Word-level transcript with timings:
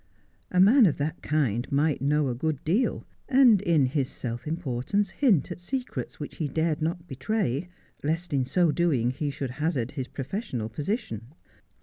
A 0.49 0.59
man 0.59 0.87
of 0.87 0.97
that 0.97 1.21
kind 1.21 1.71
might 1.71 2.01
know 2.01 2.27
.a 2.27 2.33
good 2.33 2.63
deal, 2.65 3.05
and, 3.29 3.61
in 3.61 3.85
his 3.85 4.09
self 4.09 4.47
importance, 4.47 5.11
hint 5.11 5.51
at 5.51 5.59
secrets 5.59 6.19
which 6.19 6.37
he 6.37 6.47
dared 6.47 6.81
not 6.81 7.07
betray, 7.07 7.67
lest 8.01 8.33
in 8.33 8.43
so 8.43 8.71
doing 8.71 9.11
he 9.11 9.29
should 9.29 9.51
hazard 9.51 9.91
his 9.91 10.07
profes 10.07 10.39
sional 10.51 10.73
position. 10.73 11.35